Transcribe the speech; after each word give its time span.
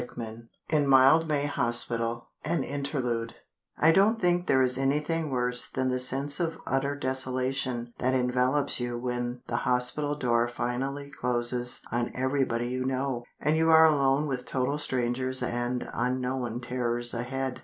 XIV 0.01 0.47
In 0.69 0.89
Mildmay 0.89 1.45
Hospital—An 1.45 2.63
Interlude 2.63 3.35
I 3.77 3.91
DON'T 3.91 4.19
think 4.19 4.47
there 4.47 4.63
is 4.63 4.75
anything 4.79 5.29
worse 5.29 5.67
than 5.69 5.89
the 5.89 5.99
sense 5.99 6.39
of 6.39 6.57
utter 6.65 6.95
desolation 6.95 7.93
that 7.99 8.15
envelops 8.15 8.79
you 8.79 8.97
when 8.97 9.43
the 9.45 9.57
hospital 9.57 10.15
door 10.15 10.47
finally 10.47 11.11
closes 11.11 11.81
on 11.91 12.09
everybody 12.15 12.69
you 12.69 12.83
know, 12.83 13.25
and 13.39 13.55
you 13.55 13.69
are 13.69 13.85
alone 13.85 14.25
with 14.25 14.47
total 14.47 14.79
strangers 14.79 15.43
and 15.43 15.87
unknown 15.93 16.61
terrors 16.61 17.13
ahead. 17.13 17.59